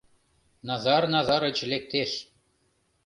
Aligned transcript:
Назар 0.67 1.03
Назарыч 1.13 1.57
лектеш. 1.71 2.11